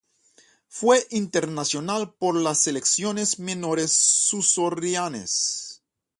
Fue 0.67 1.05
internacional 1.11 2.15
por 2.15 2.33
las 2.35 2.57
selecciones 2.61 3.37
menores 3.37 3.91
surcoreanas. 3.91 5.83